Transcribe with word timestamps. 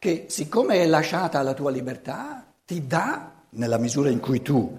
che 0.00 0.24
siccome 0.30 0.76
è 0.76 0.86
lasciata 0.86 1.38
alla 1.38 1.52
tua 1.52 1.70
libertà, 1.70 2.50
ti 2.64 2.86
dà, 2.86 3.44
nella 3.50 3.76
misura 3.76 4.08
in 4.08 4.18
cui 4.18 4.40
tu, 4.40 4.78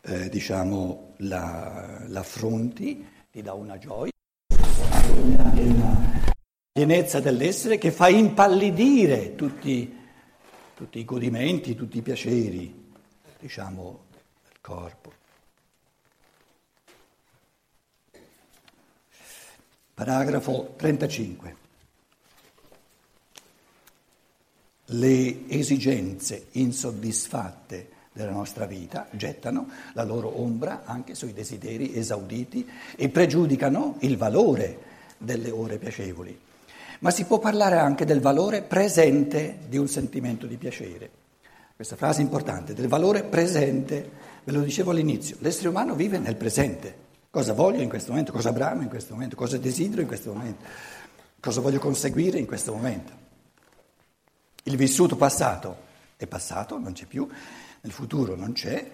eh, 0.00 0.30
diciamo, 0.30 1.12
la, 1.18 2.04
l'affronti, 2.06 3.06
ti 3.30 3.42
dà 3.42 3.52
una 3.52 3.76
gioia, 3.76 4.10
una 5.56 6.22
pienezza 6.72 7.20
dell'essere 7.20 7.76
che 7.76 7.90
fa 7.90 8.08
impallidire 8.08 9.34
tutti, 9.34 9.94
tutti 10.74 10.98
i 10.98 11.04
godimenti, 11.04 11.74
tutti 11.74 11.98
i 11.98 12.02
piaceri, 12.02 12.92
diciamo, 13.38 14.04
del 14.48 14.58
corpo. 14.62 15.12
Paragrafo 19.92 20.72
35. 20.76 21.63
Le 24.96 25.48
esigenze 25.48 26.46
insoddisfatte 26.52 27.88
della 28.12 28.30
nostra 28.30 28.64
vita 28.64 29.08
gettano 29.10 29.66
la 29.94 30.04
loro 30.04 30.40
ombra 30.40 30.82
anche 30.84 31.16
sui 31.16 31.32
desideri 31.32 31.96
esauditi 31.96 32.68
e 32.94 33.08
pregiudicano 33.08 33.96
il 34.00 34.16
valore 34.16 34.78
delle 35.18 35.50
ore 35.50 35.78
piacevoli. 35.78 36.38
Ma 37.00 37.10
si 37.10 37.24
può 37.24 37.40
parlare 37.40 37.76
anche 37.76 38.04
del 38.04 38.20
valore 38.20 38.62
presente 38.62 39.58
di 39.68 39.78
un 39.78 39.88
sentimento 39.88 40.46
di 40.46 40.56
piacere. 40.56 41.10
Questa 41.74 41.96
frase 41.96 42.20
è 42.20 42.24
importante, 42.24 42.72
del 42.72 42.86
valore 42.86 43.24
presente, 43.24 44.10
ve 44.44 44.52
lo 44.52 44.60
dicevo 44.60 44.92
all'inizio, 44.92 45.36
l'essere 45.40 45.70
umano 45.70 45.96
vive 45.96 46.18
nel 46.18 46.36
presente. 46.36 47.02
Cosa 47.30 47.52
voglio 47.52 47.82
in 47.82 47.88
questo 47.88 48.12
momento, 48.12 48.30
cosa 48.30 48.52
bramo 48.52 48.82
in 48.82 48.88
questo 48.88 49.14
momento, 49.14 49.34
cosa 49.34 49.58
desidero 49.58 50.02
in 50.02 50.06
questo 50.06 50.32
momento, 50.32 50.64
cosa 51.40 51.60
voglio 51.60 51.80
conseguire 51.80 52.38
in 52.38 52.46
questo 52.46 52.72
momento. 52.72 53.23
Il 54.64 54.76
vissuto 54.76 55.16
passato 55.16 55.76
è 56.16 56.26
passato, 56.26 56.78
non 56.78 56.92
c'è 56.92 57.04
più, 57.04 57.28
nel 57.80 57.92
futuro 57.92 58.34
non 58.34 58.52
c'è. 58.52 58.90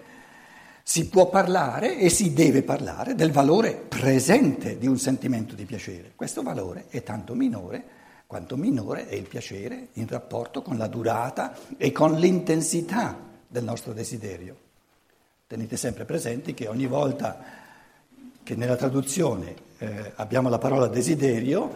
Si 0.83 1.07
può 1.07 1.29
parlare 1.29 1.97
e 1.97 2.09
si 2.09 2.33
deve 2.33 2.63
parlare 2.63 3.15
del 3.15 3.31
valore 3.31 3.73
presente 3.73 4.77
di 4.77 4.87
un 4.87 4.97
sentimento 4.97 5.55
di 5.55 5.65
piacere. 5.65 6.11
Questo 6.15 6.41
valore 6.41 6.85
è 6.89 7.03
tanto 7.03 7.33
minore 7.35 7.99
quanto 8.31 8.55
minore 8.55 9.09
è 9.09 9.15
il 9.15 9.27
piacere 9.27 9.89
in 9.93 10.07
rapporto 10.07 10.61
con 10.61 10.77
la 10.77 10.87
durata 10.87 11.53
e 11.75 11.91
con 11.91 12.13
l'intensità 12.15 13.17
del 13.45 13.65
nostro 13.65 13.91
desiderio. 13.91 14.55
Tenete 15.47 15.75
sempre 15.75 16.05
presenti 16.05 16.53
che 16.53 16.69
ogni 16.69 16.87
volta 16.87 17.43
che 18.41 18.55
nella 18.55 18.77
traduzione 18.77 19.53
eh, 19.77 20.13
abbiamo 20.15 20.47
la 20.47 20.57
parola 20.57 20.87
desiderio, 20.87 21.75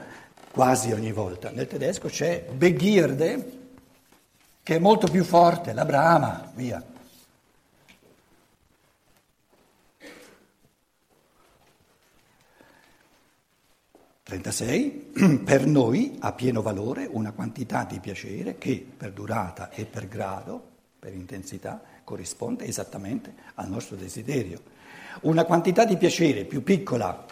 quasi 0.52 0.94
ogni 0.94 1.12
volta. 1.12 1.50
Nel 1.52 1.68
tedesco 1.68 2.08
c'è 2.08 2.46
Begierde, 2.50 3.65
che 4.66 4.78
è 4.78 4.80
molto 4.80 5.06
più 5.06 5.24
forte, 5.24 5.74
la 5.74 5.86
brama, 5.86 6.52
via. 6.56 6.84
Trentasei, 14.24 15.12
per 15.46 15.68
noi 15.68 16.18
ha 16.20 16.34
pieno 16.34 16.64
valore 16.64 17.08
una 17.08 17.32
quantità 17.32 17.84
di 17.84 18.00
piacere 18.00 18.58
che 18.58 18.84
per 18.98 19.12
durata 19.12 19.70
e 19.70 19.86
per 19.86 20.08
grado, 20.08 20.70
per 20.98 21.14
intensità, 21.14 21.80
corrisponde 22.04 22.66
esattamente 22.66 23.36
al 23.54 23.70
nostro 23.70 23.96
desiderio. 23.96 24.64
Una 25.22 25.46
quantità 25.46 25.86
di 25.86 25.96
piacere 25.96 26.44
più 26.44 26.64
piccola 26.64 27.24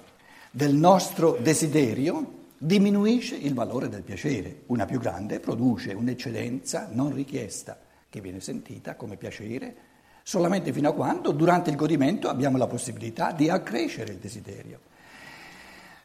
del 0.52 0.76
nostro 0.76 1.40
desiderio 1.42 2.42
diminuisce 2.58 3.36
il 3.36 3.54
valore 3.54 3.90
del 3.90 4.04
piacere, 4.04 4.64
una 4.68 4.86
più 4.86 5.00
grande 5.00 5.40
produce 5.40 5.94
un'eccedenza 5.94 6.90
non 6.92 7.14
richiesta 7.14 7.80
che 8.10 8.22
viene 8.22 8.40
sentita 8.40 8.96
come 8.96 9.18
piacere 9.18 9.76
solamente 10.24 10.72
fino 10.72 10.90
a 10.90 10.94
quando 10.94 11.32
durante 11.32 11.70
il 11.70 11.76
godimento 11.76 12.30
abbiamo 12.30 12.58
la 12.58 12.68
possibilità 12.68 13.32
di 13.32 13.50
accrescere 13.50 14.14
il 14.14 14.20
desiderio. 14.20 14.80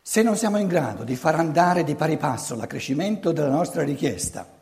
Se 0.03 0.23
non 0.23 0.37
siamo 0.37 0.59
in 0.59 0.67
grado 0.67 1.05
di 1.05 1.17
far 1.17 1.37
andare 1.37 1.85
di 1.85 1.95
pari 1.95 2.17
passo 2.17 2.57
l'accrescimento 2.57 3.31
della 3.31 3.51
nostra 3.51 3.83
richiesta, 3.83 4.57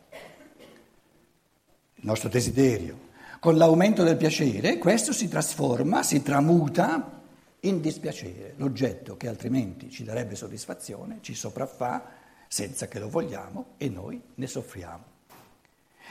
il 1.95 2.05
nostro 2.05 2.29
desiderio, 2.29 3.05
con 3.39 3.57
l'aumento 3.57 4.03
del 4.03 4.17
piacere, 4.17 4.77
questo 4.77 5.13
si 5.13 5.27
trasforma, 5.27 6.03
si 6.03 6.21
tramuta 6.21 7.21
in 7.61 7.81
dispiacere. 7.81 8.53
L'oggetto 8.57 9.17
che 9.17 9.27
altrimenti 9.27 9.89
ci 9.89 10.03
darebbe 10.03 10.35
soddisfazione 10.35 11.19
ci 11.21 11.33
sopraffà 11.33 12.03
senza 12.47 12.87
che 12.87 12.99
lo 12.99 13.09
vogliamo 13.09 13.73
e 13.77 13.89
noi 13.89 14.21
ne 14.35 14.47
soffriamo. 14.47 15.15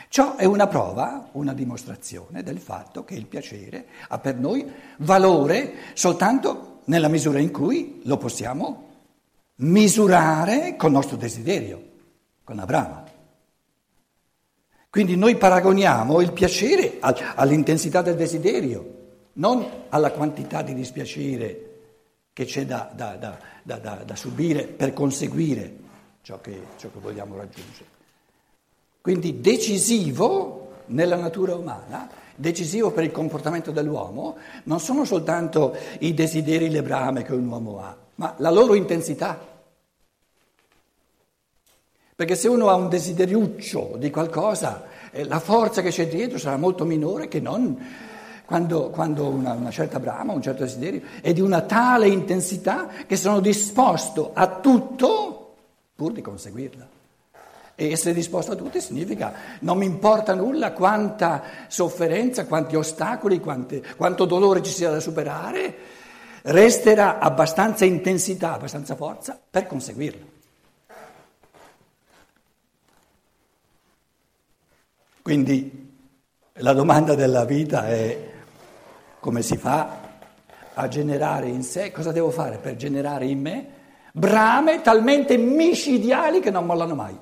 Ciò 0.08 0.36
è 0.36 0.44
una 0.44 0.66
prova, 0.66 1.30
una 1.32 1.54
dimostrazione 1.54 2.42
del 2.42 2.58
fatto 2.58 3.04
che 3.04 3.14
il 3.14 3.26
piacere 3.26 3.86
ha 4.08 4.18
per 4.18 4.36
noi 4.36 4.70
valore 4.98 5.74
soltanto 5.94 6.80
nella 6.84 7.08
misura 7.08 7.38
in 7.38 7.50
cui 7.50 8.00
lo 8.04 8.16
possiamo 8.16 8.84
misurare 9.56 10.76
col 10.76 10.92
nostro 10.92 11.16
desiderio, 11.16 11.82
con 12.44 12.56
la 12.56 12.66
brama. 12.66 13.04
Quindi 14.90 15.16
noi 15.16 15.36
paragoniamo 15.36 16.20
il 16.20 16.32
piacere 16.32 16.98
all'intensità 17.00 18.00
del 18.02 18.16
desiderio, 18.16 18.95
non 19.36 19.66
alla 19.88 20.12
quantità 20.12 20.62
di 20.62 20.74
dispiacere 20.74 21.62
che 22.32 22.44
c'è 22.44 22.66
da, 22.66 22.90
da, 22.94 23.16
da, 23.62 23.78
da 24.04 24.16
subire 24.16 24.66
per 24.66 24.92
conseguire 24.92 25.84
ciò 26.22 26.40
che, 26.40 26.60
ciò 26.76 26.90
che 26.92 26.98
vogliamo 27.00 27.36
raggiungere. 27.36 27.94
Quindi 29.00 29.40
decisivo 29.40 30.82
nella 30.86 31.16
natura 31.16 31.54
umana, 31.54 32.10
decisivo 32.34 32.90
per 32.90 33.04
il 33.04 33.12
comportamento 33.12 33.70
dell'uomo, 33.70 34.36
non 34.64 34.80
sono 34.80 35.04
soltanto 35.04 35.76
i 36.00 36.12
desideri, 36.12 36.68
le 36.68 36.82
brame 36.82 37.22
che 37.22 37.32
un 37.32 37.46
uomo 37.46 37.80
ha, 37.80 37.96
ma 38.16 38.34
la 38.38 38.50
loro 38.50 38.74
intensità. 38.74 39.54
Perché 42.14 42.34
se 42.34 42.48
uno 42.48 42.68
ha 42.68 42.74
un 42.74 42.88
desideriuccio 42.88 43.94
di 43.98 44.10
qualcosa, 44.10 44.84
eh, 45.10 45.24
la 45.24 45.38
forza 45.38 45.82
che 45.82 45.90
c'è 45.90 46.08
dietro 46.08 46.38
sarà 46.38 46.56
molto 46.56 46.84
minore 46.84 47.28
che 47.28 47.40
non 47.40 47.78
quando, 48.46 48.90
quando 48.90 49.26
una, 49.26 49.52
una, 49.52 49.70
certa 49.70 49.98
brama, 49.98 50.32
un 50.32 50.40
certo 50.40 50.62
desiderio 50.62 51.02
è 51.20 51.32
di 51.32 51.40
una 51.40 51.62
tale 51.62 52.08
intensità 52.08 52.88
che 53.06 53.16
sono 53.16 53.40
disposto 53.40 54.30
a 54.32 54.46
tutto 54.60 55.54
pur 55.94 56.12
di 56.12 56.22
conseguirla. 56.22 56.94
E 57.78 57.90
essere 57.90 58.14
disposto 58.14 58.52
a 58.52 58.54
tutto 58.54 58.80
significa 58.80 59.34
non 59.60 59.76
mi 59.76 59.84
importa 59.84 60.32
nulla 60.32 60.72
quanta 60.72 61.42
sofferenza, 61.66 62.46
quanti 62.46 62.76
ostacoli, 62.76 63.40
quante, 63.40 63.82
quanto 63.96 64.24
dolore 64.24 64.62
ci 64.62 64.72
sia 64.72 64.90
da 64.90 65.00
superare, 65.00 65.76
resterà 66.42 67.18
abbastanza 67.18 67.84
intensità, 67.84 68.54
abbastanza 68.54 68.94
forza 68.94 69.38
per 69.50 69.66
conseguirla. 69.66 70.24
Quindi 75.20 75.92
la 76.60 76.72
domanda 76.72 77.14
della 77.16 77.44
vita 77.44 77.88
è 77.88 78.34
come 79.26 79.42
si 79.42 79.56
fa 79.56 80.02
a 80.74 80.86
generare 80.86 81.48
in 81.48 81.64
sé, 81.64 81.90
cosa 81.90 82.12
devo 82.12 82.30
fare 82.30 82.58
per 82.58 82.76
generare 82.76 83.26
in 83.26 83.40
me 83.40 83.66
brame 84.12 84.82
talmente 84.82 85.36
micidiali 85.36 86.38
che 86.38 86.52
non 86.52 86.64
mollano 86.64 86.94
mai. 86.94 87.18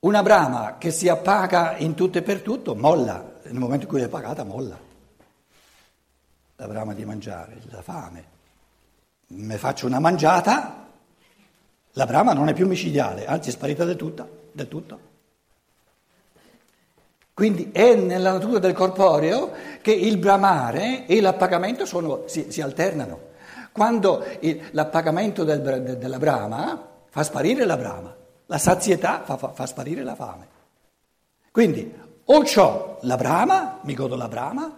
Una 0.00 0.22
brama 0.22 0.76
che 0.76 0.90
si 0.90 1.08
appaga 1.08 1.78
in 1.78 1.94
tutto 1.94 2.18
e 2.18 2.22
per 2.22 2.42
tutto 2.42 2.74
molla 2.74 3.40
nel 3.44 3.54
momento 3.54 3.84
in 3.84 3.90
cui 3.90 4.02
è 4.02 4.08
pagata 4.08 4.44
molla. 4.44 4.91
La 6.62 6.68
brama 6.68 6.94
di 6.94 7.04
mangiare, 7.04 7.56
la 7.70 7.82
fame. 7.82 8.24
Me 9.30 9.58
faccio 9.58 9.84
una 9.86 9.98
mangiata, 9.98 10.86
la 11.90 12.06
brama 12.06 12.34
non 12.34 12.48
è 12.48 12.54
più 12.54 12.68
micidiale, 12.68 13.26
anzi 13.26 13.48
è 13.48 13.52
sparita 13.52 13.84
del, 13.84 13.96
tutta, 13.96 14.28
del 14.52 14.68
tutto. 14.68 15.00
Quindi 17.34 17.70
è 17.72 17.96
nella 17.96 18.30
natura 18.30 18.60
del 18.60 18.74
corporeo 18.74 19.50
che 19.80 19.90
il 19.90 20.18
bramare 20.18 21.04
e 21.06 21.20
l'appagamento 21.20 21.84
sono, 21.84 22.28
si, 22.28 22.52
si, 22.52 22.60
alternano. 22.60 23.30
Quando 23.72 24.24
il, 24.38 24.68
l'appagamento 24.70 25.42
del, 25.42 25.98
della 25.98 26.18
brama 26.18 26.90
fa 27.08 27.24
sparire 27.24 27.64
la 27.64 27.76
brama, 27.76 28.14
la 28.46 28.58
sazietà 28.58 29.22
fa, 29.24 29.36
fa, 29.36 29.48
fa 29.48 29.66
sparire 29.66 30.04
la 30.04 30.14
fame. 30.14 30.46
Quindi 31.50 31.92
o 32.24 32.44
ho 32.54 32.98
la 33.00 33.16
brama, 33.16 33.80
mi 33.82 33.94
godo 33.94 34.14
la 34.14 34.28
brama, 34.28 34.76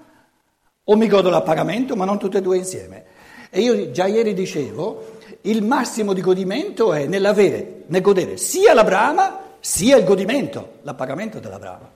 o 0.85 0.97
mi 0.97 1.09
godo 1.09 1.31
l'appagamento, 1.31 1.97
ma 1.97 2.05
non 2.05 2.19
tutte 2.19 2.39
e 2.39 2.43
due 2.43 2.59
insieme. 2.59 3.05
E 3.51 3.61
io 3.61 3.91
già 3.91 4.07
ieri 4.07 4.35
dicevo, 4.35 5.19
il 5.43 5.63
massimo 5.63 6.13
di 6.13 6.21
godimento 6.21 6.93
è 6.93 7.07
nell'avere, 7.07 7.85
nel 7.87 8.03
godere 8.03 8.37
sia 8.37 8.75
la 8.75 8.85
brama, 8.85 9.41
sia 9.61 9.97
il 9.97 10.05
godimento, 10.05 10.79
l'appagamento 10.83 11.39
della 11.39 11.59
brama. 11.59 11.91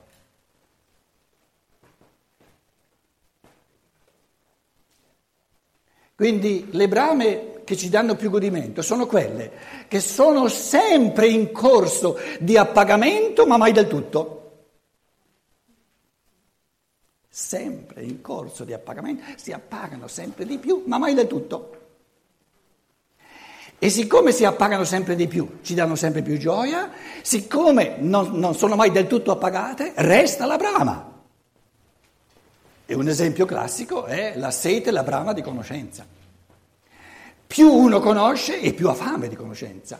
Quindi 6.14 6.68
le 6.70 6.88
brame 6.88 7.62
che 7.62 7.76
ci 7.76 7.88
danno 7.88 8.16
più 8.16 8.28
godimento 8.28 8.82
sono 8.82 9.06
quelle 9.06 9.52
che 9.88 10.00
sono 10.00 10.48
sempre 10.48 11.28
in 11.28 11.52
corso 11.52 12.18
di 12.40 12.56
appagamento, 12.56 13.46
ma 13.46 13.56
mai 13.56 13.72
del 13.72 13.86
tutto. 13.86 14.47
Sempre 17.38 18.02
in 18.02 18.20
corso 18.20 18.64
di 18.64 18.72
appagamento, 18.72 19.22
si 19.36 19.52
appagano 19.52 20.08
sempre 20.08 20.44
di 20.44 20.58
più, 20.58 20.82
ma 20.86 20.98
mai 20.98 21.14
del 21.14 21.28
tutto. 21.28 21.70
E 23.78 23.90
siccome 23.90 24.32
si 24.32 24.44
appagano 24.44 24.82
sempre 24.82 25.14
di 25.14 25.28
più, 25.28 25.58
ci 25.62 25.74
danno 25.74 25.94
sempre 25.94 26.22
più 26.22 26.36
gioia, 26.36 26.90
siccome 27.22 27.94
non, 28.00 28.32
non 28.32 28.56
sono 28.56 28.74
mai 28.74 28.90
del 28.90 29.06
tutto 29.06 29.30
appagate, 29.30 29.92
resta 29.94 30.46
la 30.46 30.56
brama. 30.56 31.12
E 32.84 32.94
un 32.96 33.06
esempio 33.06 33.46
classico 33.46 34.06
è 34.06 34.32
la 34.36 34.50
sete, 34.50 34.90
la 34.90 35.04
brama 35.04 35.32
di 35.32 35.40
conoscenza. 35.40 36.04
Più 37.46 37.72
uno 37.72 38.00
conosce 38.00 38.60
e 38.60 38.72
più 38.72 38.88
ha 38.88 38.94
fame 38.94 39.28
di 39.28 39.36
conoscenza. 39.36 39.96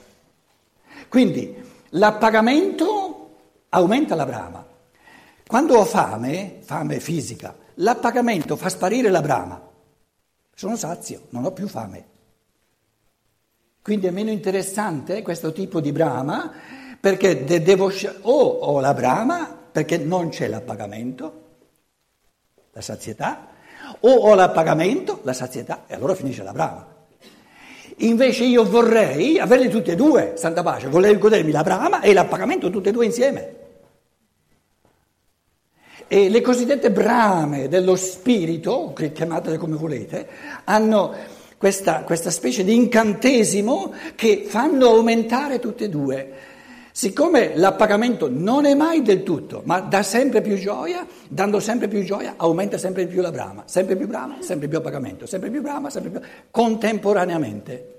Quindi 1.08 1.54
l'appagamento 1.90 3.36
aumenta 3.68 4.16
la 4.16 4.26
brama. 4.26 4.67
Quando 5.48 5.78
ho 5.78 5.84
fame, 5.84 6.58
fame 6.60 7.00
fisica, 7.00 7.56
l'appagamento 7.76 8.54
fa 8.54 8.68
sparire 8.68 9.10
la 9.10 9.22
brama. 9.22 9.60
Sono 10.54 10.76
sazio, 10.76 11.22
non 11.30 11.44
ho 11.44 11.52
più 11.52 11.66
fame. 11.66 12.04
Quindi 13.82 14.06
è 14.06 14.10
meno 14.10 14.30
interessante 14.30 15.22
questo 15.22 15.52
tipo 15.52 15.80
di 15.80 15.90
brama 15.90 16.52
perché 17.00 17.44
devo 17.44 17.90
o 18.22 18.32
ho 18.32 18.80
la 18.80 18.94
brama 18.94 19.56
perché 19.72 19.98
non 19.98 20.28
c'è 20.28 20.48
l'appagamento 20.48 21.46
la 22.78 22.84
sazietà, 22.84 23.48
o 24.00 24.08
ho 24.08 24.34
l'appagamento, 24.34 25.20
la 25.22 25.32
sazietà, 25.32 25.84
e 25.88 25.94
allora 25.94 26.14
finisce 26.14 26.44
la 26.44 26.52
brama. 26.52 26.86
Invece 28.00 28.44
io 28.44 28.62
vorrei 28.62 29.40
averli 29.40 29.68
tutti 29.68 29.90
e 29.90 29.96
due, 29.96 30.34
santa 30.36 30.62
pace, 30.62 30.86
vorrei 30.86 31.18
godermi 31.18 31.50
la 31.50 31.64
brama 31.64 32.00
e 32.00 32.12
l'appagamento 32.12 32.70
tutti 32.70 32.90
e 32.90 32.92
due 32.92 33.06
insieme. 33.06 33.67
E 36.10 36.30
le 36.30 36.40
cosiddette 36.40 36.90
brame 36.90 37.68
dello 37.68 37.94
spirito, 37.94 38.94
chiamatele 39.12 39.58
come 39.58 39.76
volete, 39.76 40.26
hanno 40.64 41.14
questa, 41.58 42.02
questa 42.04 42.30
specie 42.30 42.64
di 42.64 42.74
incantesimo 42.74 43.92
che 44.14 44.44
fanno 44.46 44.86
aumentare 44.86 45.58
tutte 45.58 45.84
e 45.84 45.88
due. 45.90 46.32
Siccome 46.92 47.54
l'appagamento 47.56 48.28
non 48.30 48.64
è 48.64 48.74
mai 48.74 49.02
del 49.02 49.22
tutto, 49.22 49.60
ma 49.66 49.80
dà 49.80 50.02
sempre 50.02 50.40
più 50.40 50.56
gioia, 50.56 51.06
dando 51.28 51.60
sempre 51.60 51.88
più 51.88 52.02
gioia 52.02 52.34
aumenta 52.38 52.78
sempre 52.78 53.06
più 53.06 53.20
la 53.20 53.30
brama, 53.30 53.64
sempre 53.66 53.94
più 53.94 54.06
brama, 54.06 54.38
sempre 54.40 54.66
più 54.66 54.78
appagamento, 54.78 55.26
sempre 55.26 55.50
più 55.50 55.60
brama, 55.60 55.90
sempre 55.90 56.10
più 56.10 56.20
contemporaneamente. 56.50 57.94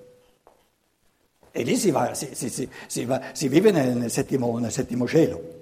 E 1.52 1.64
lì 1.64 1.76
si, 1.78 1.92
va, 1.92 2.14
si, 2.14 2.30
si, 2.34 2.68
si 2.88 3.06
va, 3.06 3.22
vive 3.40 3.70
nel, 3.72 3.96
nel, 3.96 4.12
settimo, 4.12 4.58
nel 4.58 4.72
settimo 4.72 5.08
cielo. 5.08 5.59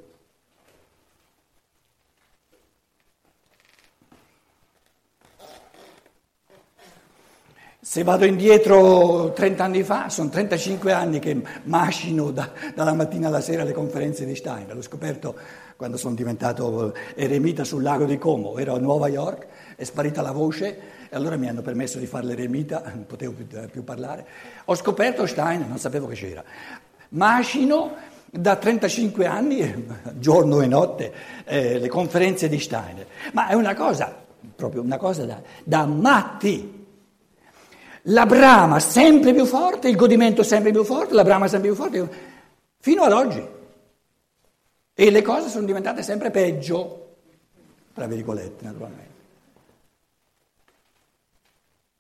Se 7.98 8.04
vado 8.04 8.26
indietro 8.26 9.34
30 9.34 9.64
anni 9.64 9.82
fa, 9.82 10.08
sono 10.10 10.30
35 10.30 10.92
anni 10.92 11.18
che 11.18 11.36
macino 11.64 12.30
da, 12.30 12.52
dalla 12.76 12.94
mattina 12.94 13.28
alla 13.28 13.42
sera 13.42 13.64
le 13.64 13.74
conferenze 13.74 14.24
di 14.24 14.36
Stein. 14.36 14.68
L'ho 14.72 14.84
scoperto 14.84 15.36
quando 15.76 15.98
sono 15.98 16.14
diventato 16.14 16.94
eremita 17.16 17.64
sul 17.64 17.82
lago 17.82 18.06
di 18.06 18.20
Como, 18.20 18.60
ero 18.60 18.76
a 18.76 18.78
Nuova 18.78 19.08
York, 19.08 19.48
è 19.76 19.84
sparita 19.84 20.22
la 20.22 20.32
voce 20.32 20.80
e 21.10 21.16
allora 21.16 21.38
mi 21.38 21.50
hanno 21.50 21.64
permesso 21.64 21.98
di 21.98 22.06
fare 22.06 22.28
l'eremita, 22.28 22.84
non 22.86 23.08
potevo 23.08 23.34
più, 23.34 23.48
più 23.72 23.84
parlare. 23.84 24.28
Ho 24.66 24.76
scoperto 24.76 25.26
Stein, 25.26 25.66
non 25.68 25.80
sapevo 25.80 26.06
che 26.06 26.14
c'era. 26.14 26.44
Macino 27.10 27.96
da 28.30 28.58
35 28.58 29.26
anni, 29.26 29.88
giorno 30.20 30.62
e 30.62 30.68
notte, 30.68 31.14
eh, 31.46 31.80
le 31.80 31.88
conferenze 31.88 32.48
di 32.48 32.60
Steiner. 32.60 33.08
Ma 33.34 33.48
è 33.48 33.56
una 33.56 33.74
cosa, 33.74 34.16
proprio 34.56 34.84
una 34.84 34.98
cosa 34.98 35.26
da, 35.26 35.42
da 35.64 35.88
matti 35.88 36.77
la 38.10 38.26
brama 38.26 38.80
sempre 38.80 39.34
più 39.34 39.46
forte, 39.46 39.90
il 39.90 39.96
godimento 39.96 40.44
sempre 40.44 40.72
più 40.72 40.84
forte, 40.84 41.14
la 41.14 41.24
brama 41.24 41.48
sempre 41.48 41.70
più 41.70 41.78
forte, 41.78 42.10
fino 42.80 43.04
ad 43.04 43.12
oggi. 43.12 43.46
E 44.94 45.12
le 45.12 45.22
cose 45.22 45.50
sono 45.50 45.66
diventate 45.66 46.04
sempre 46.04 46.32
peggio, 46.32 47.16
tra 47.94 48.08
virgolette 48.08 48.64
naturalmente. 48.64 49.16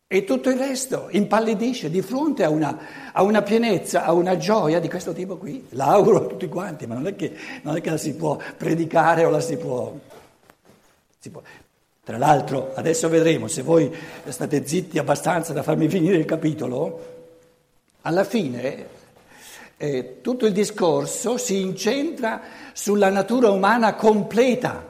E 0.09 0.23
tutto 0.23 0.49
il 0.49 0.57
resto 0.57 1.09
impallidisce 1.11 1.89
di 1.89 2.01
fronte 2.01 2.45
a 2.45 2.49
una, 2.49 3.11
a 3.11 3.21
una 3.23 3.41
pienezza, 3.41 4.05
a 4.05 4.13
una 4.13 4.37
gioia 4.37 4.79
di 4.79 4.87
questo 4.87 5.11
tipo 5.11 5.35
qui. 5.35 5.67
L'auguro 5.71 6.23
a 6.23 6.27
tutti 6.27 6.47
quanti, 6.47 6.87
ma 6.87 6.95
non 6.95 7.07
è 7.07 7.15
che, 7.15 7.35
non 7.63 7.75
è 7.75 7.81
che 7.81 7.89
la 7.89 7.97
si 7.97 8.15
può 8.15 8.39
predicare 8.55 9.25
o 9.25 9.29
la 9.29 9.41
si 9.41 9.57
può... 9.57 9.93
Si 11.19 11.29
può 11.29 11.41
tra 12.07 12.17
l'altro, 12.17 12.71
adesso 12.73 13.09
vedremo, 13.09 13.49
se 13.49 13.61
voi 13.63 13.93
state 14.29 14.65
zitti 14.65 14.97
abbastanza 14.97 15.51
da 15.51 15.61
farmi 15.61 15.89
finire 15.89 16.15
il 16.15 16.23
capitolo, 16.23 17.15
alla 18.03 18.23
fine 18.23 18.85
eh, 19.75 20.19
tutto 20.21 20.45
il 20.45 20.53
discorso 20.53 21.37
si 21.37 21.59
incentra 21.59 22.39
sulla 22.71 23.09
natura 23.09 23.49
umana 23.49 23.95
completa. 23.95 24.87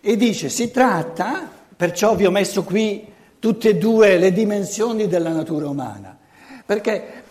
E 0.00 0.16
dice 0.16 0.50
si 0.50 0.70
tratta, 0.70 1.50
perciò 1.74 2.14
vi 2.14 2.26
ho 2.26 2.30
messo 2.30 2.62
qui 2.62 3.04
tutte 3.40 3.70
e 3.70 3.76
due 3.76 4.18
le 4.18 4.32
dimensioni 4.32 5.08
della 5.08 5.32
natura 5.32 5.68
umana, 5.68 6.16
perché 6.64 7.24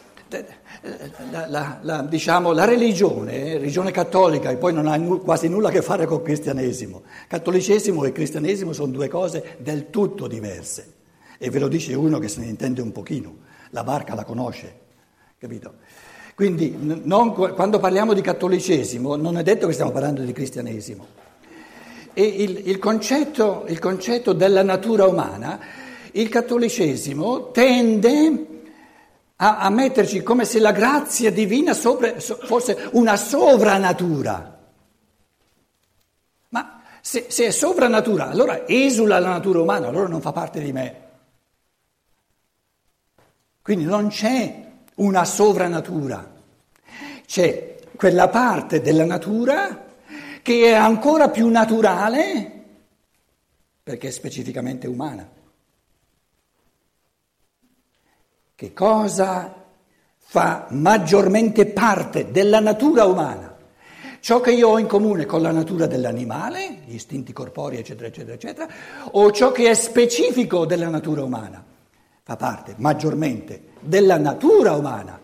la, 1.31 1.47
la, 1.47 1.79
la, 1.81 2.01
diciamo, 2.03 2.51
la 2.51 2.65
religione, 2.65 3.57
religione 3.57 3.91
cattolica, 3.91 4.49
e 4.49 4.57
poi 4.57 4.73
non 4.73 4.87
ha 4.87 4.95
nu- 4.97 5.21
quasi 5.21 5.47
nulla 5.47 5.69
a 5.69 5.71
che 5.71 5.81
fare 5.81 6.05
col 6.05 6.21
cristianesimo. 6.21 7.03
Cattolicesimo 7.27 8.03
e 8.05 8.11
cristianesimo 8.11 8.73
sono 8.73 8.91
due 8.91 9.07
cose 9.07 9.57
del 9.59 9.89
tutto 9.89 10.27
diverse. 10.27 10.93
E 11.37 11.49
ve 11.49 11.59
lo 11.59 11.67
dice 11.67 11.93
uno 11.95 12.19
che 12.19 12.27
se 12.27 12.41
ne 12.41 12.47
intende 12.47 12.81
un 12.81 12.91
pochino, 12.91 13.37
la 13.71 13.83
barca 13.83 14.15
la 14.15 14.23
conosce, 14.23 14.73
capito? 15.37 15.73
Quindi 16.35 16.73
non, 16.79 17.33
quando 17.33 17.79
parliamo 17.79 18.13
di 18.13 18.21
cattolicesimo 18.21 19.15
non 19.17 19.37
è 19.37 19.43
detto 19.43 19.67
che 19.67 19.73
stiamo 19.73 19.91
parlando 19.91 20.21
di 20.21 20.31
cristianesimo. 20.31 21.05
E 22.13 22.23
il, 22.23 22.61
il, 22.65 22.79
concetto, 22.79 23.65
il 23.67 23.79
concetto 23.79 24.33
della 24.33 24.63
natura 24.63 25.05
umana, 25.05 25.59
il 26.11 26.29
cattolicesimo 26.29 27.51
tende 27.51 28.47
a, 29.41 29.57
a 29.59 29.69
metterci 29.69 30.21
come 30.21 30.45
se 30.45 30.59
la 30.59 30.71
grazia 30.71 31.31
divina 31.31 31.73
sopra, 31.73 32.19
fosse 32.19 32.89
una 32.93 33.15
sovranatura. 33.15 34.57
Ma 36.49 36.81
se, 37.01 37.25
se 37.29 37.45
è 37.45 37.51
sovranatura, 37.51 38.29
allora 38.29 38.67
esula 38.67 39.19
la 39.19 39.29
natura 39.29 39.61
umana, 39.61 39.87
allora 39.87 40.07
non 40.07 40.21
fa 40.21 40.31
parte 40.31 40.59
di 40.59 40.71
me. 40.73 41.07
Quindi 43.61 43.85
non 43.85 44.09
c'è 44.09 44.65
una 44.95 45.23
sovranatura, 45.23 46.33
c'è 47.25 47.77
quella 47.95 48.27
parte 48.27 48.81
della 48.81 49.05
natura 49.05 49.85
che 50.41 50.65
è 50.65 50.73
ancora 50.73 51.29
più 51.29 51.47
naturale 51.49 52.57
perché 53.83 54.09
è 54.09 54.11
specificamente 54.11 54.87
umana. 54.87 55.37
Che 58.59 58.73
cosa 58.73 59.55
fa 60.17 60.65
maggiormente 60.71 61.65
parte 61.67 62.29
della 62.29 62.59
natura 62.59 63.05
umana. 63.05 63.55
Ciò 64.19 64.41
che 64.41 64.51
io 64.51 64.67
ho 64.67 64.79
in 64.79 64.85
comune 64.85 65.25
con 65.25 65.41
la 65.41 65.51
natura 65.51 65.85
dell'animale, 65.85 66.79
gli 66.85 66.95
istinti 66.95 67.31
corporei, 67.31 67.79
eccetera, 67.79 68.07
eccetera, 68.07 68.33
eccetera, 68.33 68.67
o 69.11 69.31
ciò 69.31 69.53
che 69.53 69.69
è 69.69 69.73
specifico 69.73 70.65
della 70.65 70.89
natura 70.89 71.23
umana, 71.23 71.63
fa 72.21 72.35
parte 72.35 72.73
maggiormente 72.79 73.67
della 73.79 74.17
natura 74.17 74.73
umana, 74.73 75.17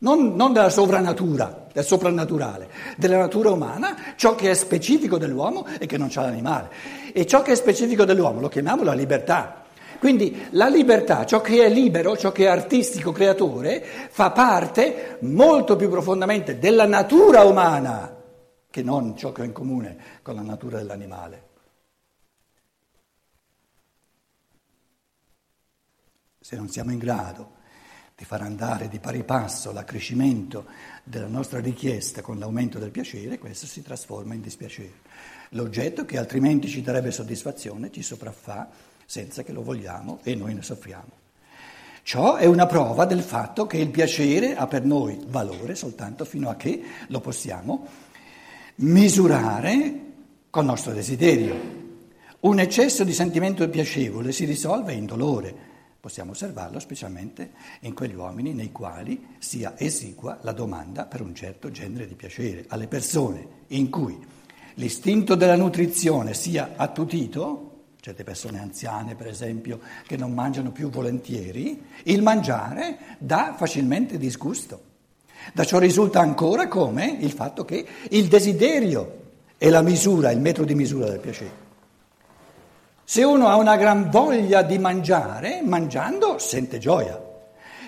non, 0.00 0.34
non 0.34 0.52
della 0.52 0.68
sovranatura, 0.68 1.68
del 1.72 1.82
soprannaturale, 1.82 2.68
della 2.98 3.16
natura 3.16 3.52
umana, 3.52 3.96
ciò 4.16 4.34
che 4.34 4.50
è 4.50 4.54
specifico 4.54 5.16
dell'uomo 5.16 5.64
e 5.78 5.86
che 5.86 5.96
non 5.96 6.08
c'ha 6.10 6.20
l'animale. 6.20 6.68
E 7.14 7.24
ciò 7.24 7.40
che 7.40 7.52
è 7.52 7.56
specifico 7.56 8.04
dell'uomo 8.04 8.40
lo 8.40 8.48
chiamiamo 8.48 8.82
la 8.82 8.92
libertà. 8.92 9.64
Quindi 9.98 10.46
la 10.50 10.68
libertà, 10.68 11.24
ciò 11.24 11.40
che 11.40 11.64
è 11.64 11.68
libero, 11.68 12.16
ciò 12.16 12.32
che 12.32 12.44
è 12.44 12.48
artistico, 12.48 13.12
creatore, 13.12 13.80
fa 13.82 14.30
parte 14.30 15.18
molto 15.20 15.76
più 15.76 15.88
profondamente 15.88 16.58
della 16.58 16.86
natura 16.86 17.42
umana 17.44 18.14
che 18.70 18.82
non 18.82 19.16
ciò 19.16 19.32
che 19.32 19.40
ho 19.40 19.44
in 19.44 19.52
comune 19.52 19.96
con 20.22 20.34
la 20.34 20.42
natura 20.42 20.78
dell'animale. 20.78 21.44
Se 26.40 26.56
non 26.56 26.68
siamo 26.68 26.92
in 26.92 26.98
grado 26.98 27.54
di 28.14 28.24
far 28.24 28.40
andare 28.40 28.88
di 28.88 28.98
pari 28.98 29.24
passo 29.24 29.72
l'accrescimento 29.72 30.66
della 31.04 31.26
nostra 31.26 31.60
richiesta 31.60 32.22
con 32.22 32.38
l'aumento 32.38 32.78
del 32.78 32.90
piacere, 32.90 33.38
questo 33.38 33.66
si 33.66 33.82
trasforma 33.82 34.34
in 34.34 34.40
dispiacere. 34.40 35.00
L'oggetto 35.50 36.04
che 36.04 36.18
altrimenti 36.18 36.68
ci 36.68 36.82
darebbe 36.82 37.10
soddisfazione 37.10 37.90
ci 37.90 38.02
sopraffa 38.02 38.68
senza 39.06 39.42
che 39.42 39.52
lo 39.52 39.62
vogliamo 39.62 40.18
e 40.22 40.34
noi 40.34 40.52
ne 40.52 40.62
soffriamo. 40.62 41.24
Ciò 42.02 42.36
è 42.36 42.44
una 42.44 42.66
prova 42.66 43.04
del 43.04 43.22
fatto 43.22 43.66
che 43.66 43.78
il 43.78 43.88
piacere 43.88 44.54
ha 44.54 44.66
per 44.66 44.84
noi 44.84 45.18
valore 45.26 45.74
soltanto 45.74 46.24
fino 46.24 46.48
a 46.48 46.54
che 46.54 46.80
lo 47.08 47.20
possiamo 47.20 47.86
misurare 48.76 50.00
col 50.50 50.64
nostro 50.64 50.92
desiderio. 50.92 51.84
Un 52.40 52.60
eccesso 52.60 53.02
di 53.02 53.12
sentimento 53.12 53.68
piacevole 53.68 54.30
si 54.30 54.44
risolve 54.44 54.92
in 54.92 55.06
dolore. 55.06 55.54
Possiamo 55.98 56.30
osservarlo 56.30 56.78
specialmente 56.78 57.50
in 57.80 57.92
quegli 57.92 58.14
uomini 58.14 58.52
nei 58.52 58.70
quali 58.70 59.34
sia 59.38 59.74
esigua 59.76 60.38
la 60.42 60.52
domanda 60.52 61.06
per 61.06 61.22
un 61.22 61.34
certo 61.34 61.72
genere 61.72 62.06
di 62.06 62.14
piacere. 62.14 62.66
Alle 62.68 62.86
persone 62.86 63.64
in 63.68 63.90
cui 63.90 64.16
l'istinto 64.74 65.34
della 65.34 65.56
nutrizione 65.56 66.34
sia 66.34 66.74
attutito, 66.76 67.75
certe 68.06 68.22
persone 68.22 68.60
anziane 68.60 69.16
per 69.16 69.26
esempio 69.26 69.80
che 70.06 70.16
non 70.16 70.32
mangiano 70.32 70.70
più 70.70 70.90
volentieri, 70.90 71.82
il 72.04 72.22
mangiare 72.22 72.98
dà 73.18 73.56
facilmente 73.56 74.16
disgusto. 74.16 74.80
Da 75.52 75.64
ciò 75.64 75.80
risulta 75.80 76.20
ancora 76.20 76.68
come 76.68 77.16
il 77.18 77.32
fatto 77.32 77.64
che 77.64 77.84
il 78.10 78.28
desiderio 78.28 79.24
è 79.58 79.68
la 79.70 79.82
misura, 79.82 80.30
il 80.30 80.38
metro 80.38 80.64
di 80.64 80.76
misura 80.76 81.08
del 81.08 81.18
piacere. 81.18 81.64
Se 83.02 83.24
uno 83.24 83.48
ha 83.48 83.56
una 83.56 83.76
gran 83.76 84.08
voglia 84.08 84.62
di 84.62 84.78
mangiare, 84.78 85.62
mangiando 85.64 86.38
sente 86.38 86.78
gioia. 86.78 87.20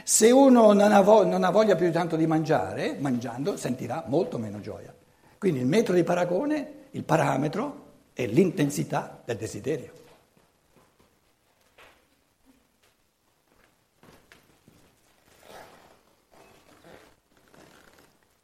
Se 0.03 0.33
uno 0.33 0.73
non 0.73 0.91
ha, 0.91 1.01
vo- 1.01 1.25
non 1.25 1.45
ha 1.45 1.51
voglia 1.51 1.77
più 1.77 1.93
tanto 1.93 2.17
di 2.17 2.27
mangiare, 2.27 2.97
mangiando 2.99 3.57
sentirà 3.57 4.03
molto 4.09 4.37
meno 4.37 4.59
gioia. 4.59 4.93
Quindi 5.39 5.61
il 5.61 5.67
metro 5.67 5.95
di 5.95 6.03
paragone, 6.03 6.87
il 6.91 7.05
parametro, 7.05 7.87
è 8.13 8.27
l'intensità 8.27 9.23
del 9.25 9.37
desiderio. 9.37 9.99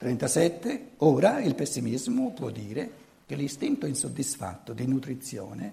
37. 0.05 0.89
Ora 0.99 1.41
il 1.41 1.55
pessimismo 1.55 2.33
può 2.33 2.51
dire 2.51 2.91
che 3.25 3.37
l'istinto 3.37 3.87
insoddisfatto 3.87 4.75
di 4.75 4.87
nutrizione 4.87 5.73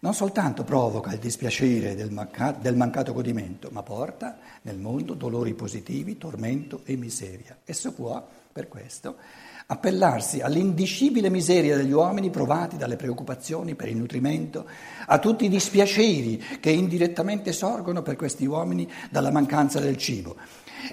non 0.00 0.14
soltanto 0.14 0.64
provoca 0.64 1.12
il 1.12 1.18
dispiacere 1.18 1.94
del, 1.94 2.10
manca- 2.10 2.52
del 2.52 2.74
mancato 2.74 3.12
godimento, 3.12 3.68
ma 3.70 3.82
porta 3.82 4.38
nel 4.62 4.78
mondo 4.78 5.12
dolori 5.12 5.52
positivi, 5.52 6.16
tormento 6.16 6.80
e 6.86 6.96
miseria. 6.96 7.58
Esso 7.66 7.92
può, 7.92 8.26
per 8.50 8.66
questo, 8.66 9.16
appellarsi 9.70 10.40
all'indicibile 10.40 11.30
miseria 11.30 11.76
degli 11.76 11.92
uomini 11.92 12.28
provati 12.28 12.76
dalle 12.76 12.96
preoccupazioni 12.96 13.76
per 13.76 13.88
il 13.88 13.96
nutrimento, 13.96 14.66
a 15.06 15.18
tutti 15.18 15.44
i 15.44 15.48
dispiaceri 15.48 16.42
che 16.58 16.70
indirettamente 16.70 17.52
sorgono 17.52 18.02
per 18.02 18.16
questi 18.16 18.46
uomini 18.46 18.90
dalla 19.10 19.30
mancanza 19.30 19.78
del 19.78 19.96
cibo. 19.96 20.36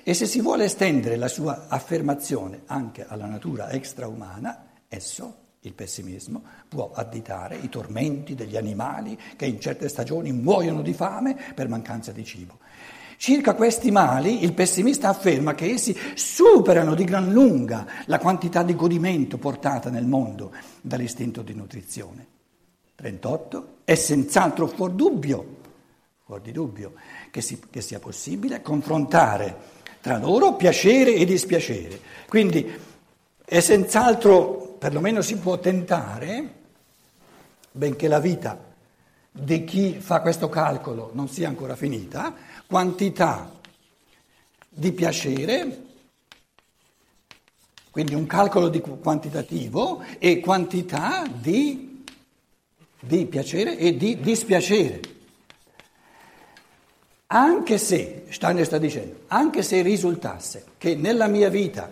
E 0.04 0.14
se 0.14 0.28
si 0.28 0.42
vuole 0.42 0.66
estendere 0.66 1.16
la 1.16 1.28
sua 1.28 1.66
affermazione 1.68 2.62
anche 2.68 3.04
alla 3.08 3.26
natura 3.26 3.72
extraumana, 3.72 4.66
esso, 4.88 5.46
il 5.62 5.74
pessimismo, 5.74 6.44
può 6.70 6.92
additare 6.94 7.58
i 7.58 7.70
tormenti 7.70 8.36
degli 8.36 8.58
animali 8.58 9.18
che 9.36 9.48
in 9.48 9.60
certe 9.60 9.90
stagioni 9.90 10.32
muoiono 10.32 10.84
di 10.84 10.94
fame 10.94 11.36
per 11.56 11.68
mancanza 11.68 12.12
di 12.12 12.24
cibo. 12.24 12.60
Circa 13.18 13.56
questi 13.56 13.90
mali 13.90 14.44
il 14.44 14.54
pessimista 14.54 15.10
afferma 15.10 15.56
che 15.56 15.66
essi 15.66 15.98
superano 16.14 16.94
di 16.94 17.04
gran 17.04 17.32
lunga 17.32 17.88
la 18.06 18.20
quantità 18.20 18.62
di 18.62 18.76
godimento 18.76 19.40
portata 19.40 19.90
nel 19.90 20.06
mondo 20.06 20.54
dall'istinto 20.82 21.42
di 21.42 21.56
nutrizione. 21.56 22.28
38. 22.94 23.78
È 23.84 23.96
senz'altro 23.96 24.68
fuori 24.68 24.96
dubbio, 24.96 25.56
fuori 26.26 26.44
di 26.44 26.52
dubbio 26.52 26.94
che, 27.32 27.42
si, 27.42 27.60
che 27.72 27.82
sia 27.82 28.00
possibile 28.00 28.62
confrontare 28.62 29.56
tra 30.00 30.20
loro 30.20 30.56
piacere 30.56 31.16
e 31.16 31.26
dispiacere. 31.26 32.00
Quindi 32.28 32.72
è 33.44 33.60
senz'altro, 33.60 34.76
perlomeno 34.78 35.22
si 35.22 35.38
può 35.38 35.58
tentare, 35.58 36.54
benché 37.72 38.08
la 38.08 38.20
vita 38.20 38.58
di 39.40 39.64
chi 39.66 40.00
fa 40.00 40.22
questo 40.22 40.50
calcolo 40.50 41.12
non 41.14 41.30
sia 41.30 41.48
ancora 41.48 41.76
finita, 41.76 42.34
quantità 42.66 43.52
di 44.68 44.92
piacere, 44.92 45.84
quindi 47.92 48.16
un 48.16 48.26
calcolo 48.26 48.68
di 48.68 48.82
quantitativo 48.82 50.04
e 50.18 50.40
quantità 50.40 51.26
di, 51.32 52.04
di 53.00 53.26
piacere 53.28 53.78
e 53.78 53.96
di 53.96 54.20
dispiacere. 54.20 55.16
Anche 57.28 57.78
se, 57.78 58.26
Steiner 58.30 58.66
sta 58.66 58.78
dicendo, 58.78 59.22
anche 59.28 59.62
se 59.62 59.82
risultasse 59.82 60.66
che 60.78 60.96
nella 60.96 61.28
mia 61.28 61.50
vita 61.50 61.92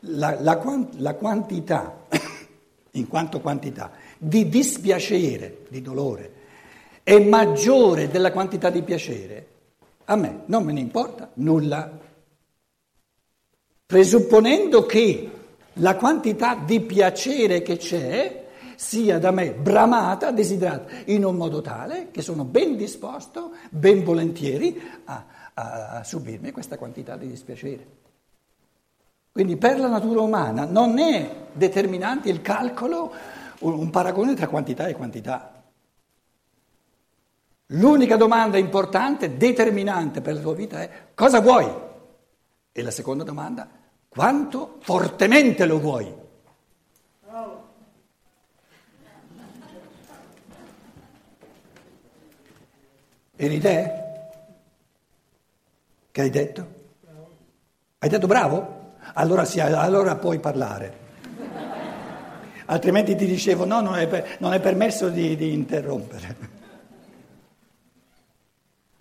la, 0.00 0.38
la, 0.40 0.60
la 0.96 1.14
quantità, 1.14 2.06
in 2.92 3.08
quanto 3.08 3.40
quantità, 3.40 3.92
di 4.18 4.48
dispiacere, 4.48 5.66
di 5.68 5.80
dolore, 5.80 6.42
è 7.04 7.18
maggiore 7.20 8.08
della 8.08 8.32
quantità 8.32 8.70
di 8.70 8.82
piacere, 8.82 9.46
a 10.06 10.16
me 10.16 10.40
non 10.46 10.64
me 10.64 10.72
ne 10.72 10.80
importa 10.80 11.30
nulla. 11.34 12.00
Presupponendo 13.86 14.86
che 14.86 15.30
la 15.74 15.96
quantità 15.96 16.54
di 16.56 16.80
piacere 16.80 17.60
che 17.60 17.76
c'è 17.76 18.46
sia 18.74 19.18
da 19.18 19.30
me 19.30 19.52
bramata, 19.52 20.30
desiderata, 20.30 20.90
in 21.06 21.24
un 21.24 21.36
modo 21.36 21.60
tale 21.60 22.08
che 22.10 22.22
sono 22.22 22.44
ben 22.44 22.74
disposto, 22.76 23.52
ben 23.68 24.02
volentieri 24.02 24.80
a, 25.04 25.24
a, 25.52 25.88
a 25.98 26.04
subirmi 26.04 26.52
questa 26.52 26.78
quantità 26.78 27.16
di 27.16 27.28
dispiacere. 27.28 27.86
Quindi 29.30 29.56
per 29.56 29.78
la 29.78 29.88
natura 29.88 30.22
umana 30.22 30.64
non 30.64 30.98
è 30.98 31.28
determinante 31.52 32.30
il 32.30 32.40
calcolo, 32.40 33.12
un, 33.60 33.74
un 33.74 33.90
paragone 33.90 34.34
tra 34.34 34.48
quantità 34.48 34.86
e 34.86 34.94
quantità. 34.94 35.53
L'unica 37.68 38.16
domanda 38.16 38.58
importante, 38.58 39.36
determinante 39.36 40.20
per 40.20 40.34
la 40.34 40.40
tua 40.40 40.54
vita 40.54 40.82
è 40.82 40.90
cosa 41.14 41.40
vuoi? 41.40 41.66
E 42.72 42.82
la 42.82 42.90
seconda 42.90 43.24
domanda, 43.24 43.68
quanto 44.08 44.76
fortemente 44.80 45.64
lo 45.64 45.80
vuoi? 45.80 46.22
Eri 53.36 53.58
te? 53.58 54.02
Che 56.10 56.20
hai 56.20 56.30
detto? 56.30 56.66
Hai 57.98 58.08
detto 58.08 58.26
bravo? 58.26 58.92
Allora, 59.14 59.44
sì, 59.44 59.60
allora 59.60 60.16
puoi 60.16 60.38
parlare. 60.38 61.02
Altrimenti 62.66 63.16
ti 63.16 63.26
dicevo 63.26 63.64
no, 63.64 63.80
non 63.80 63.96
è, 63.96 64.06
per, 64.06 64.36
non 64.38 64.52
è 64.52 64.60
permesso 64.60 65.08
di, 65.08 65.36
di 65.36 65.52
interrompere. 65.52 66.52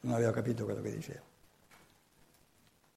Non 0.04 0.16
avevo 0.16 0.32
capito 0.32 0.66
quello 0.66 0.82
che 0.82 0.92
dicevo. 0.92 1.33